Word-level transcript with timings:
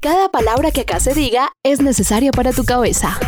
Cada 0.00 0.28
palabra 0.28 0.70
que 0.70 0.82
acá 0.82 1.00
se 1.00 1.12
diga 1.12 1.50
es 1.64 1.80
necesaria 1.80 2.30
para 2.30 2.52
tu 2.52 2.64
cabeza. 2.64 3.18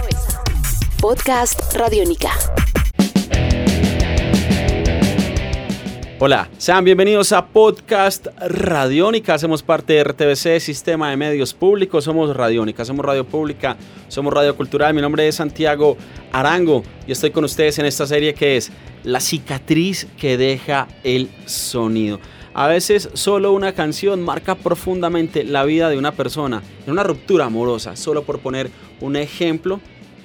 Podcast 1.00 1.74
Radiónica. 1.74 2.30
Hola, 6.20 6.48
sean 6.58 6.84
bienvenidos 6.84 7.32
a 7.32 7.48
Podcast 7.48 8.28
Radiónica. 8.38 9.34
Hacemos 9.34 9.64
parte 9.64 9.94
de 9.94 10.04
RTBC, 10.04 10.60
Sistema 10.60 11.10
de 11.10 11.16
Medios 11.16 11.54
Públicos. 11.54 12.04
Somos 12.04 12.36
Radiónica, 12.36 12.84
somos 12.84 13.04
Radio 13.04 13.26
Pública, 13.26 13.76
somos 14.06 14.32
Radio 14.32 14.54
Cultural. 14.54 14.94
Mi 14.94 15.00
nombre 15.00 15.26
es 15.26 15.34
Santiago 15.34 15.96
Arango 16.30 16.84
y 17.04 17.10
estoy 17.10 17.32
con 17.32 17.42
ustedes 17.42 17.80
en 17.80 17.86
esta 17.86 18.06
serie 18.06 18.32
que 18.32 18.56
es 18.56 18.70
La 19.02 19.18
cicatriz 19.18 20.06
que 20.16 20.36
deja 20.36 20.86
el 21.02 21.30
sonido. 21.46 22.20
A 22.52 22.66
veces 22.66 23.08
solo 23.14 23.52
una 23.52 23.72
canción 23.72 24.22
marca 24.22 24.54
profundamente 24.56 25.44
la 25.44 25.64
vida 25.64 25.88
de 25.88 25.98
una 25.98 26.12
persona 26.12 26.62
en 26.86 26.92
una 26.92 27.04
ruptura 27.04 27.46
amorosa, 27.46 27.96
solo 27.96 28.24
por 28.24 28.40
poner 28.40 28.70
un 29.00 29.16
ejemplo 29.16 29.80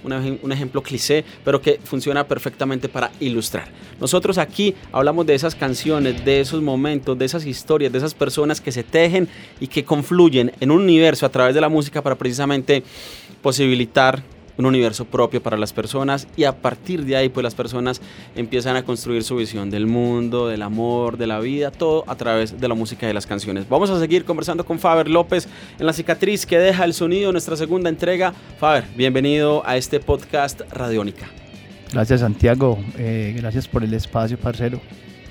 un, 0.06 0.52
ejemplo 0.52 0.82
cliché, 0.82 1.26
pero 1.44 1.62
que 1.62 1.80
funciona 1.84 2.28
perfectamente 2.28 2.90
para 2.90 3.12
ilustrar. 3.20 3.68
Nosotros 4.00 4.38
aquí 4.38 4.76
hablamos 4.92 5.26
de 5.26 5.36
esas 5.36 5.56
canciones, 5.56 6.24
de 6.24 6.42
esos 6.42 6.62
momentos, 6.62 7.18
de 7.18 7.26
esas 7.26 7.46
historias, 7.46 7.92
de 7.92 7.98
esas 7.98 8.14
personas 8.14 8.62
que 8.62 8.72
se 8.72 8.84
tejen 8.84 9.28
y 9.60 9.68
que 9.68 9.84
confluyen 9.84 10.52
en 10.60 10.72
un 10.72 10.82
universo 10.82 11.26
a 11.26 11.30
través 11.30 11.55
de 11.55 11.62
la 11.62 11.70
música 11.70 12.02
para 12.02 12.16
precisamente 12.16 12.84
posibilitar 13.42 14.22
un 14.58 14.66
universo 14.66 15.05
propio 15.05 15.41
para 15.41 15.58
las 15.58 15.73
personas 15.73 16.27
y 16.36 16.44
a 16.45 16.55
partir 16.62 17.05
de 17.05 17.16
ahí 17.16 17.30
pues 17.30 17.44
las 17.44 17.55
personas 17.55 18.02
empiezan 18.36 18.76
a 18.76 18.84
construir 18.84 19.23
su 19.23 19.36
visión 19.36 19.70
del 19.70 19.88
mundo, 19.88 20.48
del 20.48 20.62
amor, 20.62 21.18
de 21.18 21.27
la 21.27 21.40
vida, 21.40 21.72
todo 21.72 22.04
a 22.08 22.16
través 22.16 22.60
de 22.60 22.68
la 22.68 22.76
música 22.76 23.05
y 23.05 23.08
de 23.08 23.13
las 23.13 23.27
canciones. 23.27 23.68
Vamos 23.70 23.90
a 23.90 23.99
seguir 23.99 24.26
conversando 24.26 24.66
con 24.66 24.80
Faber 24.80 25.10
López 25.10 25.48
en 25.80 25.86
la 25.86 25.94
cicatriz 25.94 26.46
que 26.46 26.58
deja 26.60 26.86
el 26.86 26.94
sonido, 26.94 27.32
nuestra 27.32 27.55
segunda 27.55 27.90
entrega. 27.90 28.34
Faber, 28.60 28.86
bienvenido 28.96 29.63
a 29.65 29.77
este 29.77 29.99
podcast 29.99 30.62
Radiónica. 30.71 31.27
Gracias 31.91 32.21
Santiago, 32.21 32.77
eh, 32.98 33.34
gracias 33.37 33.68
por 33.68 33.84
el 33.84 33.93
espacio, 33.93 34.37
parcero 34.37 34.82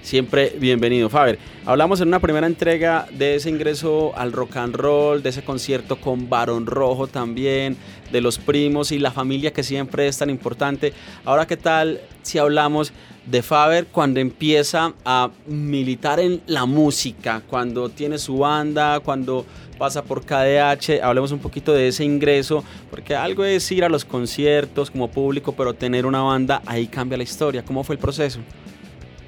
siempre 0.05 0.53
bienvenido. 0.59 1.09
Faber, 1.09 1.39
hablamos 1.65 2.01
en 2.01 2.09
una 2.09 2.21
primera 2.21 2.47
entrega 2.47 3.09
de 3.11 3.37
ese 3.37 3.49
ingreso 3.49 4.13
al 4.17 4.33
rock 4.33 4.59
and 4.59 4.77
roll, 4.77 5.23
de 5.23 5.31
ese 5.31 5.43
concierto 5.43 5.97
con 5.97 6.29
Barón 6.29 6.67
Rojo 6.67 7.07
también, 7.07 7.77
de 8.13 8.21
los 8.21 8.39
primos 8.39 8.93
y 8.93 8.99
la 8.99 9.11
familia 9.11 9.53
que 9.53 9.63
siempre 9.63 10.07
es 10.07 10.19
tan 10.19 10.29
importante. 10.29 10.93
Ahora, 11.25 11.47
¿qué 11.47 11.57
tal 11.57 12.03
si 12.23 12.39
hablamos 12.39 12.93
de 13.25 13.43
Faber 13.43 13.87
cuando 13.87 14.21
empieza 14.21 14.93
a 15.07 15.31
militar 15.47 16.21
en 16.21 16.43
la 16.47 16.67
música, 16.67 17.43
cuando 17.49 17.89
tiene 17.89 18.19
su 18.19 18.39
banda, 18.39 19.01
cuando 19.01 19.47
pasa 19.79 20.05
por 20.05 20.23
KDH, 20.23 21.03
hablemos 21.03 21.33
un 21.33 21.39
poquito 21.39 21.73
de 21.73 21.89
ese 21.89 22.05
ingreso, 22.05 22.63
porque 22.91 23.17
algo 23.17 23.43
es 23.43 23.73
ir 23.73 23.85
a 23.85 23.89
los 23.89 24.05
conciertos 24.05 24.91
como 24.91 25.11
público, 25.11 25.53
pero 25.53 25.73
tener 25.73 26.05
una 26.05 26.21
banda 26.21 26.61
ahí 26.67 26.89
cambia 26.89 27.17
la 27.17 27.25
historia. 27.25 27.65
¿Cómo 27.65 27.83
fue 27.83 27.95
el 27.95 28.01
proceso? 28.01 28.41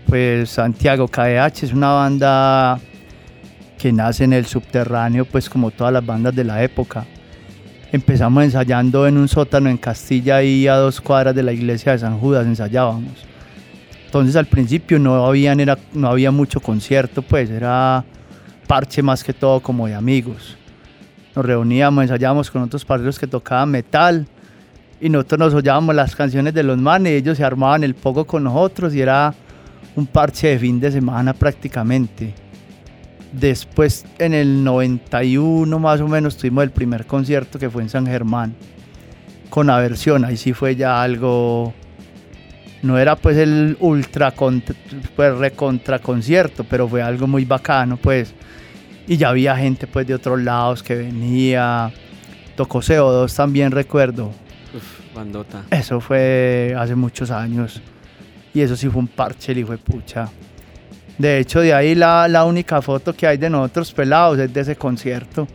Pues 0.08 0.50
Santiago 0.50 1.08
KDH 1.08 1.64
es 1.64 1.72
una 1.72 1.90
banda 1.90 2.78
que 3.76 3.92
nace 3.92 4.22
en 4.24 4.32
el 4.32 4.46
subterráneo, 4.46 5.24
pues 5.24 5.50
como 5.50 5.72
todas 5.72 5.92
las 5.92 6.06
bandas 6.06 6.34
de 6.34 6.44
la 6.44 6.62
época. 6.62 7.04
Empezamos 7.90 8.44
ensayando 8.44 9.06
en 9.06 9.16
un 9.16 9.26
sótano 9.26 9.68
en 9.68 9.76
Castilla 9.76 10.42
y 10.42 10.68
a 10.68 10.76
dos 10.76 11.00
cuadras 11.00 11.34
de 11.34 11.42
la 11.42 11.52
iglesia 11.52 11.92
de 11.92 11.98
San 11.98 12.18
Judas 12.18 12.46
ensayábamos. 12.46 13.24
Entonces 14.04 14.36
al 14.36 14.46
principio 14.46 14.98
no, 14.98 15.26
habían, 15.26 15.58
era, 15.58 15.76
no 15.92 16.08
había 16.08 16.30
mucho 16.30 16.60
concierto, 16.60 17.22
pues 17.22 17.50
era 17.50 18.04
parche 18.68 19.02
más 19.02 19.24
que 19.24 19.32
todo 19.32 19.60
como 19.60 19.88
de 19.88 19.94
amigos. 19.94 20.56
Nos 21.34 21.44
reuníamos, 21.44 22.02
ensayábamos 22.02 22.50
con 22.50 22.62
otros 22.62 22.84
parceros 22.84 23.18
que 23.18 23.26
tocaban 23.26 23.70
metal 23.70 24.26
y 25.00 25.08
nosotros 25.08 25.38
nos 25.38 25.54
oyábamos 25.54 25.94
las 25.94 26.14
canciones 26.14 26.54
de 26.54 26.62
los 26.62 26.78
manes 26.78 27.12
y 27.12 27.16
ellos 27.16 27.36
se 27.36 27.44
armaban 27.44 27.82
el 27.82 27.94
poco 27.94 28.24
con 28.24 28.44
nosotros 28.44 28.94
y 28.94 29.00
era 29.00 29.34
un 29.96 30.06
parche 30.06 30.48
de 30.48 30.58
fin 30.58 30.78
de 30.78 30.92
semana 30.92 31.32
prácticamente. 31.32 32.34
Después, 33.32 34.04
en 34.18 34.34
el 34.34 34.62
91 34.62 35.78
más 35.78 36.00
o 36.00 36.08
menos, 36.08 36.36
tuvimos 36.36 36.64
el 36.64 36.70
primer 36.70 37.06
concierto 37.06 37.58
que 37.58 37.68
fue 37.68 37.82
en 37.82 37.88
San 37.88 38.06
Germán, 38.06 38.54
con 39.50 39.68
aversión. 39.68 40.24
Ahí 40.24 40.36
sí 40.36 40.52
fue 40.52 40.76
ya 40.76 41.02
algo. 41.02 41.74
No 42.82 42.98
era 42.98 43.16
pues 43.16 43.36
el 43.36 43.76
ultra 43.80 44.32
pues 44.32 45.36
recontra 45.36 45.98
concierto, 45.98 46.64
pero 46.64 46.86
fue 46.86 47.02
algo 47.02 47.26
muy 47.26 47.44
bacano, 47.44 47.96
pues. 47.96 48.32
Y 49.08 49.16
ya 49.16 49.30
había 49.30 49.56
gente 49.56 49.86
pues 49.86 50.06
de 50.06 50.14
otros 50.14 50.40
lados 50.40 50.82
que 50.82 50.94
venía. 50.94 51.90
Tocó 52.54 52.80
CO2 52.80 53.34
también, 53.34 53.70
recuerdo. 53.70 54.26
Uf, 54.74 55.14
bandota. 55.14 55.64
Eso 55.70 56.00
fue 56.00 56.74
hace 56.78 56.94
muchos 56.94 57.30
años. 57.30 57.82
Y 58.56 58.62
eso 58.62 58.74
sí 58.74 58.88
fue 58.88 59.00
un 59.00 59.06
parche, 59.06 59.52
el 59.52 59.58
hijo 59.58 59.72
de 59.72 59.76
pucha. 59.76 60.30
De 61.18 61.40
hecho, 61.40 61.60
de 61.60 61.74
ahí 61.74 61.94
la, 61.94 62.26
la, 62.26 62.46
única 62.46 62.80
foto 62.80 63.12
que 63.12 63.26
hay 63.26 63.36
de 63.36 63.50
nosotros 63.50 63.92
pelados 63.92 64.38
es 64.38 64.50
de 64.50 64.58
ese 64.62 64.76
concierto. 64.76 65.46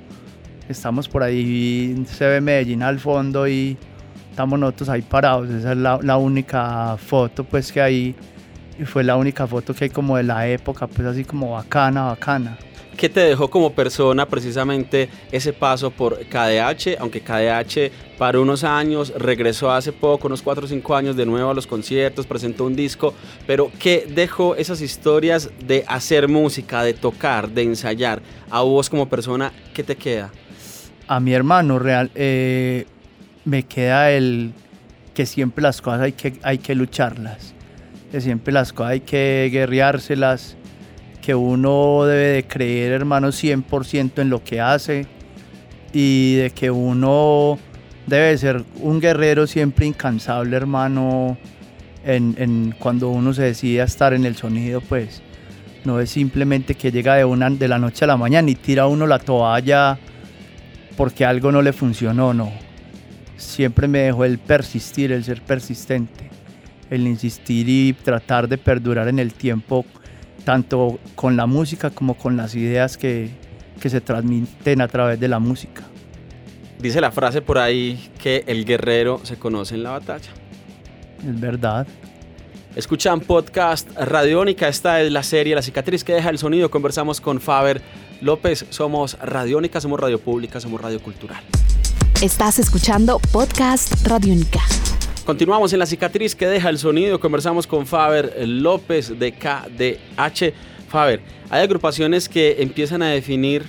Estamos 0.69 1.09
por 1.09 1.23
ahí, 1.23 2.06
se 2.06 2.28
ve 2.28 2.39
Medellín 2.39 2.84
al 2.84 3.00
fondo 3.00 3.47
y 3.47 3.75
estamos 4.29 4.59
nosotros 4.59 4.89
ahí 4.89 5.01
parados. 5.01 5.50
Esa 5.50 5.72
es 5.72 5.79
la, 5.79 5.97
la 6.03 6.17
única 6.17 6.95
foto 6.95 7.44
pues 7.44 7.72
que 7.72 7.81
hay. 7.81 8.16
Y 8.79 8.85
fue 8.85 9.03
la 9.03 9.16
única 9.16 9.47
foto 9.47 9.73
que 9.73 9.85
hay 9.85 9.89
como 9.89 10.18
de 10.18 10.22
la 10.22 10.47
época, 10.47 10.85
pues 10.85 11.07
así 11.07 11.23
como 11.23 11.53
bacana, 11.53 12.03
bacana. 12.03 12.56
¿Qué 13.01 13.09
te 13.09 13.22
dejó 13.22 13.50
como 13.50 13.73
persona 13.73 14.28
precisamente 14.28 15.09
ese 15.31 15.53
paso 15.53 15.89
por 15.89 16.19
KDH? 16.19 17.00
Aunque 17.00 17.22
KDH 17.22 18.16
paró 18.19 18.44
unos 18.44 18.63
años, 18.63 19.12
regresó 19.17 19.72
hace 19.72 19.91
poco, 19.91 20.28
unos 20.28 20.44
4 20.44 20.66
o 20.66 20.67
5 20.67 20.95
años 20.95 21.16
de 21.16 21.25
nuevo 21.25 21.50
a 21.50 21.56
los 21.56 21.66
conciertos, 21.66 22.28
presentó 22.28 22.63
un 22.63 22.75
disco, 22.75 23.16
pero 23.47 23.72
¿qué 23.79 24.06
dejó 24.07 24.56
esas 24.56 24.81
historias 24.81 25.50
de 25.66 25.84
hacer 25.88 26.28
música, 26.28 26.84
de 26.84 26.94
tocar, 26.94 27.50
de 27.50 27.63
ensayar? 27.63 28.22
A 28.51 28.62
vos 28.62 28.88
como 28.88 29.09
persona, 29.09 29.51
¿qué 29.73 29.83
te 29.83 29.95
queda? 29.95 30.29
A 31.07 31.19
mi 31.19 31.33
hermano 31.33 31.79
real, 31.79 32.12
eh, 32.13 32.85
me 33.45 33.63
queda 33.63 34.12
el 34.12 34.53
que 35.16 35.25
siempre 35.25 35.63
las 35.63 35.81
cosas 35.81 36.01
hay 36.01 36.12
que, 36.12 36.35
hay 36.44 36.59
que 36.59 36.75
lucharlas, 36.75 37.56
que 38.12 38.22
siempre 38.22 38.53
las 38.53 38.72
cosas 38.72 38.91
hay 38.91 39.00
que 39.00 39.50
guerreárselas 39.51 40.56
que 41.21 41.35
uno 41.35 42.03
debe 42.05 42.27
de 42.27 42.43
creer, 42.43 42.91
hermano, 42.91 43.29
100% 43.29 44.21
en 44.21 44.29
lo 44.29 44.43
que 44.43 44.59
hace 44.59 45.05
y 45.93 46.35
de 46.35 46.49
que 46.49 46.71
uno 46.71 47.57
debe 48.07 48.37
ser 48.37 48.63
un 48.81 48.99
guerrero 48.99 49.47
siempre 49.47 49.85
incansable, 49.85 50.57
hermano, 50.57 51.37
en, 52.03 52.75
cuando 52.79 53.09
uno 53.09 53.33
se 53.33 53.43
decide 53.43 53.81
a 53.81 53.85
estar 53.85 54.13
en 54.13 54.25
el 54.25 54.35
sonido, 54.35 54.81
pues 54.81 55.21
no 55.85 55.99
es 55.99 56.09
simplemente 56.09 56.75
que 56.75 56.91
llega 56.91 57.15
de, 57.15 57.25
una, 57.25 57.49
de 57.49 57.67
la 57.67 57.77
noche 57.77 58.05
a 58.05 58.07
la 58.07 58.17
mañana 58.17 58.49
y 58.49 58.55
tira 58.55 58.88
uno 58.88 59.07
la 59.07 59.19
toalla 59.19 59.97
porque 60.97 61.25
algo 61.25 61.51
no 61.51 61.61
le 61.61 61.73
funcionó, 61.73 62.33
no. 62.33 62.51
Siempre 63.38 63.88
me 63.88 63.99
dejó 63.99 64.25
el 64.25 64.38
persistir, 64.38 65.11
el 65.11 65.23
ser 65.23 65.41
persistente, 65.41 66.29
el 66.89 67.07
insistir 67.07 67.67
y 67.69 67.93
tratar 67.93 68.47
de 68.47 68.57
perdurar 68.57 69.07
en 69.07 69.17
el 69.19 69.33
tiempo 69.33 69.85
tanto 70.44 71.00
con 71.16 71.38
la 71.38 71.46
música 71.46 71.90
como 71.90 72.16
con 72.16 72.38
las 72.38 72.56
ideas 72.56 72.97
que, 72.97 73.29
que 73.79 73.90
se 73.90 74.02
transmiten 74.02 74.81
a 74.81 74.88
través 74.88 75.19
de 75.19 75.28
la 75.28 75.40
música. 75.40 75.84
Dice 76.79 77.00
la 77.00 77.12
frase 77.12 77.41
por 77.41 77.59
ahí 77.59 78.09
que 78.18 78.44
el 78.47 78.66
guerrero 78.66 79.22
se 79.24 79.38
conoce 79.38 79.75
en 79.75 79.84
la 79.84 79.91
batalla. 79.91 80.31
Es 81.28 81.40
verdad. 81.40 81.88
Escuchan 82.75 83.19
podcast 83.19 83.90
Radiónica, 83.97 84.68
esta 84.68 85.01
es 85.01 85.12
la 85.12 85.24
serie 85.24 85.56
La 85.56 85.62
cicatriz 85.62 86.03
que 86.03 86.13
deja 86.13 86.30
el 86.30 86.38
sonido. 86.38 86.72
Conversamos 86.72 87.19
con 87.19 87.41
Faber 87.41 87.81
López, 88.22 88.66
somos 88.69 89.18
Radiónica, 89.19 89.81
somos 89.81 90.00
Radio 90.00 90.19
Pública, 90.19 90.59
somos 90.59 90.80
Radio 90.80 91.01
Cultural. 91.01 91.44
Estás 92.21 92.60
escuchando 92.60 93.19
podcast 93.31 94.07
Radiónica. 94.07 94.62
Continuamos 95.25 95.71
en 95.71 95.77
la 95.77 95.85
cicatriz 95.85 96.35
que 96.35 96.47
deja 96.47 96.69
el 96.69 96.79
sonido. 96.79 97.19
Conversamos 97.19 97.68
con 97.68 97.85
Faber 97.85 98.33
López 98.47 99.19
de 99.19 99.31
KDH. 99.31 100.53
Faber, 100.89 101.21
hay 101.51 101.62
agrupaciones 101.62 102.27
que 102.27 102.62
empiezan 102.63 103.03
a 103.03 103.09
definir 103.09 103.63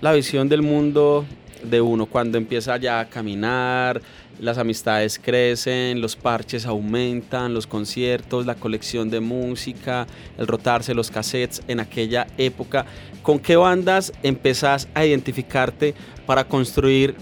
la 0.00 0.12
visión 0.12 0.48
del 0.48 0.62
mundo 0.62 1.24
de 1.62 1.80
uno 1.80 2.06
cuando 2.06 2.36
empieza 2.36 2.76
ya 2.78 3.00
a 3.00 3.08
caminar, 3.08 4.02
las 4.40 4.58
amistades 4.58 5.18
crecen, 5.18 6.00
los 6.00 6.16
parches 6.16 6.66
aumentan, 6.66 7.54
los 7.54 7.66
conciertos, 7.66 8.44
la 8.44 8.56
colección 8.56 9.08
de 9.08 9.20
música, 9.20 10.06
el 10.36 10.48
rotarse 10.48 10.94
los 10.94 11.12
cassettes 11.12 11.62
en 11.68 11.78
aquella 11.78 12.26
época. 12.38 12.86
¿Con 13.22 13.38
qué 13.38 13.56
bandas 13.56 14.12
empezás 14.22 14.88
a 14.94 15.06
identificarte 15.06 15.94
para 16.26 16.44
construir 16.44 17.14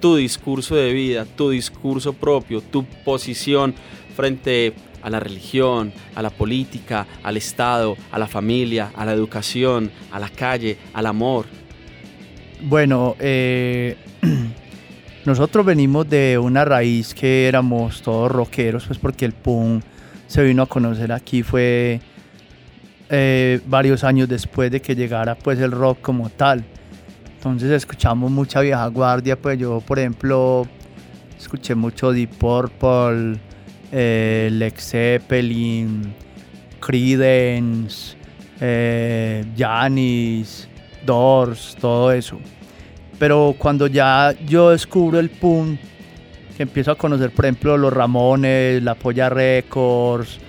tu 0.00 0.16
discurso 0.16 0.74
de 0.74 0.92
vida, 0.92 1.24
tu 1.24 1.50
discurso 1.50 2.12
propio, 2.12 2.60
tu 2.60 2.84
posición 3.04 3.74
frente 4.16 4.74
a 5.02 5.10
la 5.10 5.20
religión, 5.20 5.92
a 6.14 6.22
la 6.22 6.30
política, 6.30 7.06
al 7.22 7.36
Estado, 7.36 7.96
a 8.10 8.18
la 8.18 8.26
familia, 8.26 8.90
a 8.96 9.04
la 9.04 9.12
educación, 9.12 9.90
a 10.10 10.18
la 10.18 10.28
calle, 10.28 10.76
al 10.92 11.06
amor. 11.06 11.46
Bueno, 12.60 13.14
eh, 13.20 13.96
nosotros 15.24 15.64
venimos 15.64 16.08
de 16.08 16.38
una 16.38 16.64
raíz 16.64 17.14
que 17.14 17.46
éramos 17.46 18.02
todos 18.02 18.30
rockeros, 18.30 18.86
pues 18.86 18.98
porque 18.98 19.24
el 19.24 19.32
punk 19.32 19.84
se 20.26 20.42
vino 20.42 20.62
a 20.62 20.66
conocer 20.66 21.12
aquí 21.12 21.42
fue 21.42 22.00
eh, 23.08 23.60
varios 23.66 24.04
años 24.04 24.28
después 24.28 24.70
de 24.70 24.82
que 24.82 24.94
llegara 24.94 25.34
pues 25.34 25.58
el 25.60 25.70
rock 25.70 26.00
como 26.00 26.28
tal. 26.28 26.64
Entonces 27.38 27.70
escuchamos 27.70 28.32
mucha 28.32 28.60
vieja 28.62 28.84
guardia, 28.88 29.40
pues 29.40 29.56
yo 29.60 29.80
por 29.80 30.00
ejemplo 30.00 30.66
escuché 31.38 31.76
mucho 31.76 32.10
Deep 32.10 32.30
Purple, 32.30 33.38
eh, 33.92 34.48
Led 34.50 34.74
Zeppelin, 34.76 36.12
Creedence, 36.80 38.16
eh, 38.60 39.44
Janis, 39.56 40.66
Doors, 41.06 41.76
todo 41.80 42.10
eso. 42.10 42.40
Pero 43.20 43.54
cuando 43.56 43.86
ya 43.86 44.34
yo 44.44 44.70
descubro 44.70 45.20
el 45.20 45.30
punk, 45.30 45.78
que 46.56 46.64
empiezo 46.64 46.90
a 46.90 46.96
conocer, 46.98 47.30
por 47.30 47.44
ejemplo, 47.44 47.76
los 47.78 47.92
Ramones, 47.92 48.82
La 48.82 48.96
Polla 48.96 49.28
Records, 49.28 50.40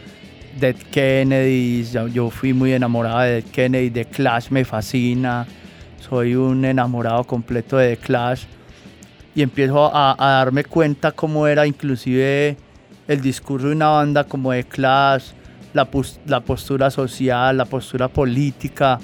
Dead 0.59 0.75
Kennedys, 0.89 1.95
yo 2.12 2.31
fui 2.31 2.51
muy 2.51 2.74
enamorado 2.74 3.19
de 3.19 3.30
Dead 3.33 3.51
Kennedy, 3.51 3.91
The 3.91 4.06
Clash 4.06 4.50
me 4.50 4.65
fascina, 4.65 5.45
soy 6.00 6.36
un 6.36 6.66
enamorado 6.66 7.24
completo 7.24 7.78
de 7.78 7.96
The 7.96 8.01
Clash 8.01 8.44
y 9.36 9.42
empiezo 9.42 9.92
a, 9.94 10.16
darme 10.18 10.63
cuenta 10.63 11.12
cómo 11.12 11.48
era 11.48 11.66
inclusive 11.66 12.57
el 13.07 13.22
discurso 13.22 13.68
de 13.68 13.75
una 13.75 13.90
banda 13.90 14.24
como 14.24 14.51
The 14.51 14.63
Clash, 14.63 15.31
la, 15.74 15.88
la 16.25 16.40
postura 16.42 16.92
social, 16.92 17.57
la 17.57 17.66
postura 17.66 18.07
política, 18.07 19.00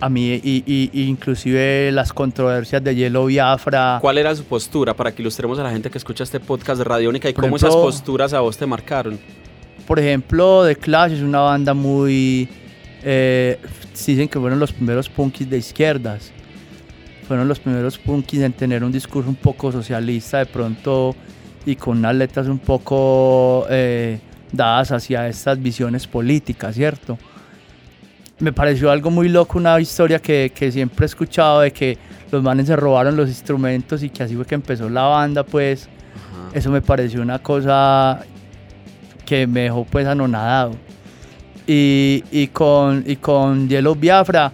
a 0.00 0.08
mí 0.08 0.40
y, 0.42 0.90
inclusive 0.92 1.90
las 1.92 2.12
controversias 2.12 2.82
de 2.82 2.94
Hielo 2.94 3.26
Biafra. 3.26 3.98
¿Cuál 4.00 4.18
era 4.18 4.34
su 4.34 4.44
postura 4.44 4.94
para 4.94 5.12
que 5.12 5.22
ilustremos 5.22 5.58
a 5.58 5.62
la 5.62 5.70
gente 5.70 5.90
que 5.90 5.98
escucha 5.98 6.24
este 6.24 6.40
podcast 6.40 6.78
de 6.78 6.84
Radiónica 6.84 7.28
y 7.28 7.34
cómo 7.34 7.56
esas 7.56 7.74
posturas 7.74 8.32
a 8.32 8.40
vos 8.40 8.56
te 8.56 8.66
marcaron? 8.66 9.18
Por 9.86 9.98
ejemplo, 9.98 10.66
The 10.66 10.76
Clash 10.76 11.12
es 11.12 11.22
una 11.22 11.40
banda 11.40 11.74
muy... 11.74 12.48
Eh, 13.02 13.58
dicen 14.06 14.28
que 14.28 14.38
fueron 14.38 14.58
los 14.58 14.72
primeros 14.72 15.08
punkis 15.08 15.48
de 15.48 15.58
izquierdas. 15.58 16.32
Fueron 17.26 17.46
los 17.46 17.60
primeros 17.60 17.98
punkis 17.98 18.40
en 18.40 18.52
tener 18.52 18.82
un 18.82 18.92
discurso 18.92 19.28
un 19.28 19.36
poco 19.36 19.70
socialista 19.70 20.38
de 20.38 20.46
pronto 20.46 21.14
y 21.66 21.76
con 21.76 21.98
unas 21.98 22.14
letras 22.14 22.48
un 22.48 22.58
poco 22.58 23.66
eh, 23.68 24.18
dadas 24.50 24.92
hacia 24.92 25.28
estas 25.28 25.60
visiones 25.60 26.06
políticas, 26.06 26.74
¿cierto? 26.74 27.18
me 28.40 28.52
pareció 28.52 28.90
algo 28.90 29.10
muy 29.10 29.28
loco, 29.28 29.58
una 29.58 29.80
historia 29.80 30.20
que, 30.20 30.52
que, 30.54 30.70
siempre 30.70 31.04
he 31.04 31.06
escuchado 31.06 31.60
de 31.60 31.72
que 31.72 31.98
los 32.30 32.42
manes 32.42 32.66
se 32.68 32.76
robaron 32.76 33.16
los 33.16 33.28
instrumentos 33.28 34.02
y 34.02 34.10
que 34.10 34.22
así 34.22 34.36
fue 34.36 34.44
que 34.44 34.54
empezó 34.54 34.88
la 34.88 35.02
banda, 35.02 35.44
pues 35.44 35.88
eso 36.52 36.70
me 36.70 36.80
pareció 36.80 37.20
una 37.20 37.40
cosa 37.40 38.20
que 39.26 39.46
me 39.46 39.62
dejó 39.62 39.84
pues 39.84 40.06
anonadado. 40.06 40.72
Y, 41.70 42.24
y, 42.32 42.46
con, 42.48 43.04
y 43.06 43.16
con 43.16 43.68
Yellow 43.68 43.94
Biafra 43.94 44.50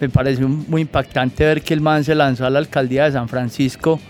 me 0.00 0.08
pareció 0.08 0.48
muy 0.48 0.82
impactante 0.82 1.44
ver 1.44 1.62
que 1.62 1.72
el 1.72 1.80
man 1.80 2.02
se 2.02 2.14
lanzó 2.14 2.44
a 2.44 2.50
la 2.50 2.58
alcaldía 2.58 3.04
de 3.04 3.12
San 3.12 3.28
Francisco 3.28 4.00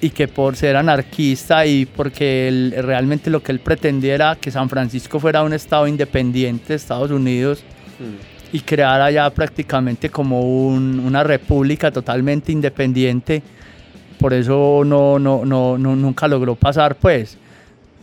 y 0.00 0.10
que 0.10 0.26
por 0.28 0.56
ser 0.56 0.76
anarquista 0.76 1.64
y 1.64 1.86
porque 1.86 2.74
realmente 2.82 3.30
lo 3.30 3.42
que 3.42 3.52
él 3.52 3.60
pretendía 3.60 4.14
era 4.14 4.36
que 4.36 4.50
San 4.50 4.68
Francisco 4.68 5.20
fuera 5.20 5.42
un 5.44 5.52
estado 5.52 5.86
independiente 5.86 6.68
de 6.68 6.74
Estados 6.74 7.12
Unidos, 7.12 7.64
mm 7.98 8.38
y 8.52 8.60
crear 8.60 9.00
allá 9.00 9.28
prácticamente 9.30 10.10
como 10.10 10.68
una 10.68 11.22
república 11.22 11.90
totalmente 11.90 12.52
independiente. 12.52 13.42
Por 14.18 14.32
eso 14.32 14.82
no, 14.84 15.18
no, 15.18 15.44
no, 15.44 15.78
nunca 15.78 16.26
logró 16.26 16.54
pasar, 16.54 16.96
pues. 16.96 17.36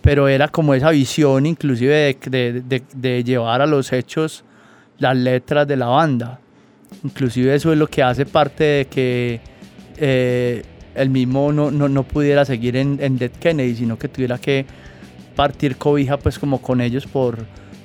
Pero 0.05 0.27
era 0.27 0.47
como 0.49 0.75
esa 0.75 0.91
visión 0.91 1.47
inclusive 1.47 2.15
de, 2.29 3.23
llevar 3.23 3.63
a 3.63 3.65
los 3.65 3.91
hechos 3.91 4.45
las 4.99 5.17
letras 5.17 5.67
de 5.67 5.75
la 5.75 5.87
banda. 5.87 6.39
Inclusive 7.03 7.55
eso 7.55 7.73
es 7.73 7.79
lo 7.79 7.87
que 7.87 8.03
hace 8.03 8.27
parte 8.27 8.63
de 8.63 8.85
que 8.85 9.41
eh, 9.97 10.61
el 10.93 11.09
mismo 11.09 11.51
no, 11.51 11.71
no, 11.71 12.03
pudiera 12.03 12.45
seguir 12.45 12.77
en, 12.77 13.17
Dead 13.17 13.31
Kennedy, 13.31 13.75
sino 13.77 13.97
que 13.97 14.07
tuviera 14.07 14.37
que 14.37 14.67
partir 15.35 15.75
cobija 15.75 16.17
pues 16.17 16.37
como 16.37 16.61
con 16.61 16.81
ellos 16.81 17.07
por 17.07 17.39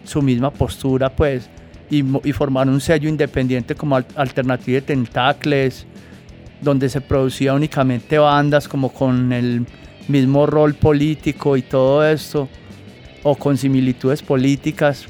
su 0.04 0.20
misma 0.20 0.50
postura 0.50 1.08
pues 1.08 1.48
y, 1.88 2.02
formar 2.34 2.68
un 2.68 2.82
sello 2.82 3.08
independiente 3.08 3.74
como 3.74 3.96
Alternativa 3.96 4.74
de 4.74 4.82
Tentacles, 4.82 5.86
donde 6.60 6.90
se 6.90 7.00
producía 7.00 7.54
únicamente 7.54 8.18
bandas 8.18 8.68
como 8.68 8.92
con 8.92 9.32
el 9.32 9.64
mismo 10.10 10.46
rol 10.46 10.74
político 10.74 11.56
y 11.56 11.62
todo 11.62 12.06
esto, 12.06 12.48
o 13.22 13.34
con 13.34 13.56
similitudes 13.56 14.22
políticas. 14.22 15.06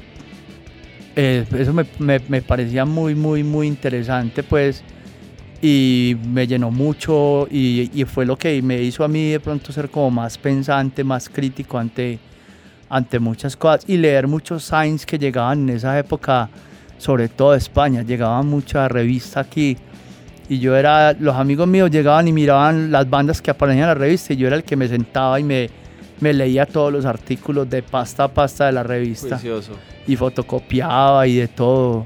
Eh, 1.15 1.45
eso 1.57 1.73
me, 1.73 1.85
me, 1.99 2.41
parecía 2.41 2.85
muy, 2.85 3.15
muy, 3.15 3.43
muy 3.43 3.67
interesante, 3.67 4.43
pues, 4.43 4.83
y 5.61 6.15
me 6.25 6.47
llenó 6.47 6.71
mucho 6.71 7.47
y, 7.51 7.91
y, 7.93 8.05
fue 8.05 8.25
lo 8.25 8.37
que 8.37 8.61
me 8.61 8.81
hizo 8.81 9.03
a 9.03 9.07
mí 9.07 9.31
de 9.31 9.39
pronto 9.39 9.71
ser 9.71 9.89
como 9.89 10.09
más 10.09 10.37
pensante, 10.37 11.03
más 11.03 11.29
crítico 11.29 11.77
ante, 11.77 12.17
ante 12.89 13.19
muchas 13.19 13.55
cosas 13.55 13.83
y 13.87 13.97
leer 13.97 14.27
muchos 14.27 14.63
signs 14.63 15.05
que 15.05 15.19
llegaban 15.19 15.69
en 15.69 15.75
esa 15.75 15.99
época 15.99 16.49
sobre 16.97 17.27
todo 17.29 17.51
de 17.51 17.57
España. 17.57 18.03
Llegaba 18.03 18.41
mucha 18.41 18.87
revista 18.87 19.41
aquí 19.41 19.77
y 20.51 20.59
yo 20.59 20.75
era, 20.75 21.13
los 21.13 21.33
amigos 21.37 21.65
míos 21.65 21.89
llegaban 21.89 22.27
y 22.27 22.33
miraban 22.33 22.91
las 22.91 23.09
bandas 23.09 23.41
que 23.41 23.51
aparecían 23.51 23.83
en 23.83 23.87
la 23.87 23.93
revista 23.93 24.33
y 24.33 24.35
yo 24.35 24.47
era 24.47 24.57
el 24.57 24.65
que 24.65 24.75
me 24.75 24.85
sentaba 24.85 25.39
y 25.39 25.45
me, 25.45 25.69
me 26.19 26.33
leía 26.33 26.65
todos 26.65 26.91
los 26.91 27.05
artículos 27.05 27.69
de 27.69 27.81
pasta 27.81 28.25
a 28.25 28.27
pasta 28.27 28.65
de 28.65 28.73
la 28.73 28.83
revista. 28.83 29.39
Y 30.05 30.17
fotocopiaba 30.17 31.25
y 31.25 31.37
de 31.37 31.47
todo. 31.47 32.05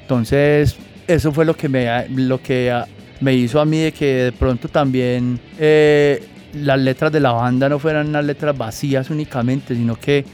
Entonces, 0.00 0.74
eso 1.06 1.30
fue 1.30 1.44
lo 1.44 1.54
que 1.54 1.68
me, 1.68 2.08
lo 2.08 2.42
que 2.42 2.76
me 3.20 3.34
hizo 3.34 3.60
a 3.60 3.64
mí 3.64 3.78
de 3.78 3.92
que 3.92 4.06
de 4.06 4.32
pronto 4.32 4.66
también 4.66 5.38
eh, 5.56 6.26
las 6.54 6.80
letras 6.80 7.12
de 7.12 7.20
la 7.20 7.30
banda 7.30 7.68
no 7.68 7.78
fueran 7.78 8.08
unas 8.08 8.24
letras 8.24 8.58
vacías 8.58 9.10
únicamente, 9.10 9.76
sino 9.76 9.94
que 9.94 10.24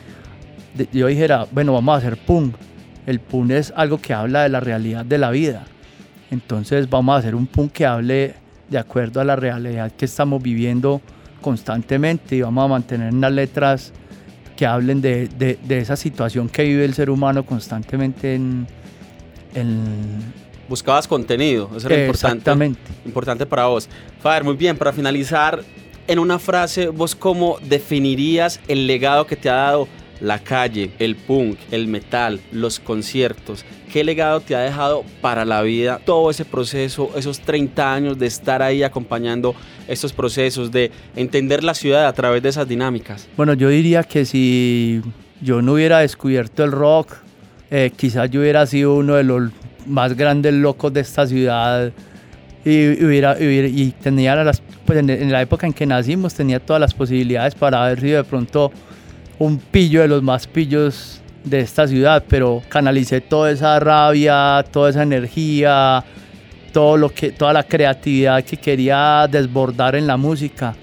yo 0.90 1.06
dijera, 1.06 1.46
bueno, 1.52 1.74
vamos 1.74 1.96
a 1.96 1.98
hacer 1.98 2.16
punk 2.16 2.54
el 3.04 3.20
punk 3.20 3.50
es 3.50 3.72
algo 3.76 3.98
que 3.98 4.14
habla 4.14 4.44
de 4.44 4.48
la 4.48 4.60
realidad 4.60 5.04
de 5.04 5.18
la 5.18 5.30
vida. 5.30 5.66
Entonces 6.32 6.88
vamos 6.88 7.14
a 7.14 7.18
hacer 7.18 7.34
un 7.34 7.46
punk 7.46 7.72
que 7.72 7.84
hable 7.84 8.34
de 8.70 8.78
acuerdo 8.78 9.20
a 9.20 9.24
la 9.24 9.36
realidad 9.36 9.92
que 9.92 10.06
estamos 10.06 10.42
viviendo 10.42 11.02
constantemente 11.42 12.36
y 12.36 12.40
vamos 12.40 12.64
a 12.64 12.68
mantener 12.68 13.12
unas 13.12 13.32
letras 13.32 13.92
que 14.56 14.64
hablen 14.64 15.02
de, 15.02 15.58
esa 15.68 15.94
situación 15.94 16.48
que 16.48 16.62
vive 16.62 16.86
el 16.86 16.94
ser 16.94 17.10
humano 17.10 17.44
constantemente 17.44 18.34
en... 18.34 18.66
Buscabas 20.70 21.06
contenido, 21.06 21.70
eso 21.76 21.86
era 21.86 22.06
importante, 22.06 22.72
importante 23.04 23.44
para 23.44 23.66
vos. 23.66 23.86
Fader, 24.20 24.42
muy 24.42 24.56
bien, 24.56 24.78
para 24.78 24.90
finalizar, 24.90 25.62
en 26.06 26.18
una 26.18 26.38
frase, 26.38 26.88
¿vos 26.88 27.14
cómo 27.14 27.58
definirías 27.62 28.58
el 28.68 28.86
legado 28.86 29.26
que 29.26 29.36
te 29.36 29.50
ha 29.50 29.54
dado 29.54 29.86
la 30.22 30.38
calle, 30.38 30.92
el 31.00 31.16
punk, 31.16 31.58
el 31.70 31.88
metal, 31.88 32.40
los 32.52 32.78
conciertos. 32.78 33.64
¿Qué 33.92 34.04
legado 34.04 34.40
te 34.40 34.54
ha 34.54 34.60
dejado 34.60 35.04
para 35.20 35.44
la 35.44 35.62
vida 35.62 36.00
todo 36.04 36.30
ese 36.30 36.44
proceso, 36.44 37.10
esos 37.16 37.40
30 37.40 37.92
años 37.92 38.18
de 38.18 38.26
estar 38.26 38.62
ahí 38.62 38.84
acompañando 38.84 39.54
estos 39.88 40.12
procesos, 40.12 40.70
de 40.70 40.92
entender 41.16 41.64
la 41.64 41.74
ciudad 41.74 42.06
a 42.06 42.12
través 42.12 42.42
de 42.42 42.48
esas 42.50 42.68
dinámicas? 42.68 43.28
Bueno, 43.36 43.54
yo 43.54 43.68
diría 43.68 44.04
que 44.04 44.24
si 44.24 45.02
yo 45.40 45.60
no 45.60 45.72
hubiera 45.74 45.98
descubierto 45.98 46.62
el 46.62 46.70
rock, 46.70 47.14
eh, 47.70 47.90
quizás 47.94 48.30
yo 48.30 48.40
hubiera 48.40 48.64
sido 48.64 48.94
uno 48.94 49.14
de 49.14 49.24
los 49.24 49.50
más 49.86 50.16
grandes 50.16 50.54
locos 50.54 50.92
de 50.92 51.00
esta 51.00 51.26
ciudad 51.26 51.92
y, 52.64 53.04
hubiera, 53.04 53.36
tenía 54.00 54.36
las, 54.36 54.62
pues 54.86 55.00
en, 55.00 55.10
en 55.10 55.32
la 55.32 55.42
época 55.42 55.66
en 55.66 55.72
que 55.72 55.84
nacimos 55.84 56.32
tenía 56.32 56.60
todas 56.60 56.78
las 56.78 56.94
posibilidades 56.94 57.56
para 57.56 57.84
haber 57.84 58.00
sido 58.00 58.18
de 58.18 58.24
pronto 58.24 58.70
un 59.38 59.58
pillo 59.58 60.02
de 60.02 60.08
los 60.08 60.22
más 60.22 60.46
pillos 60.46 61.20
de 61.44 61.60
esta 61.60 61.86
ciudad, 61.86 62.24
pero 62.28 62.62
canalicé 62.68 63.20
toda 63.20 63.50
esa 63.50 63.78
rabia, 63.80 64.64
toda 64.70 64.90
esa 64.90 65.02
energía, 65.02 66.04
todo 66.72 66.96
lo 66.96 67.10
que, 67.10 67.32
toda 67.32 67.52
la 67.52 67.64
creatividad 67.64 68.44
que 68.44 68.56
quería 68.56 69.26
desbordar 69.30 69.94
en 69.94 70.06
la 70.06 70.16
música. 70.16 70.74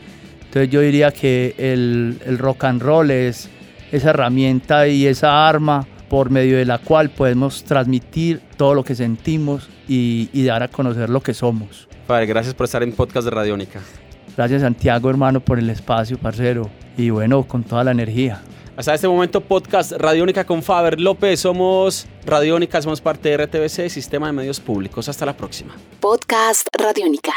Entonces 0.45 0.69
yo 0.69 0.81
diría 0.81 1.11
que 1.11 1.55
el, 1.57 2.19
el 2.25 2.37
rock 2.37 2.65
and 2.65 2.81
roll 2.81 3.11
es 3.11 3.49
esa 3.91 4.11
herramienta 4.11 4.87
y 4.87 5.05
esa 5.05 5.47
arma 5.47 5.85
por 6.09 6.31
medio 6.31 6.57
de 6.57 6.65
la 6.65 6.79
cual 6.79 7.09
podemos 7.09 7.63
transmitir 7.63 8.41
todo 8.57 8.73
lo 8.73 8.83
que 8.83 8.95
sentimos 8.95 9.69
y, 9.87 10.29
y, 10.33 10.43
dar 10.43 10.63
a 10.63 10.67
conocer 10.67 11.09
lo 11.09 11.21
que 11.21 11.33
somos. 11.33 11.87
Padre, 12.07 12.25
gracias 12.25 12.55
por 12.55 12.65
estar 12.65 12.81
en 12.81 12.91
podcast 12.93 13.25
de 13.25 13.31
Radiónica. 13.31 13.79
Gracias 14.35 14.61
Santiago, 14.61 15.09
hermano, 15.09 15.39
por 15.39 15.59
el 15.59 15.69
espacio, 15.69 16.17
parcero. 16.17 16.69
Y 16.99 17.11
bueno, 17.11 17.47
con 17.47 17.63
toda 17.63 17.85
la 17.85 17.91
energía. 17.91 18.41
Hasta 18.75 18.93
este 18.93 19.07
momento, 19.07 19.39
podcast 19.39 19.93
Radiónica 19.93 20.43
con 20.43 20.61
Faber 20.61 20.99
López. 20.99 21.39
Somos 21.39 22.07
Radiónica, 22.25 22.81
somos 22.81 22.99
parte 22.99 23.29
de 23.29 23.37
RTBC, 23.37 23.89
Sistema 23.89 24.27
de 24.27 24.33
Medios 24.33 24.59
Públicos. 24.59 25.07
Hasta 25.07 25.25
la 25.25 25.37
próxima. 25.37 25.77
Podcast 26.01 26.67
Radiónica. 26.77 27.31